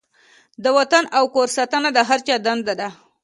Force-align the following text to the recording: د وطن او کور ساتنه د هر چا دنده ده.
د 0.63 0.65
وطن 0.77 1.03
او 1.17 1.23
کور 1.35 1.47
ساتنه 1.57 1.89
د 1.93 1.99
هر 2.09 2.19
چا 2.27 2.35
دنده 2.45 2.73
ده. 2.79 2.89